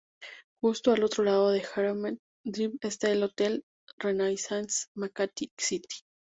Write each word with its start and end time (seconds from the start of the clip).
Justo 0.63 0.91
al 0.93 1.03
otro 1.03 1.23
lado 1.23 1.51
de 1.51 1.59
Greenbelt 1.61 2.19
Drive 2.43 2.73
está 2.81 3.11
el 3.11 3.21
Hotel 3.21 3.63
Renaissance 3.99 4.87
Makati 4.95 5.51
City. 5.55 5.97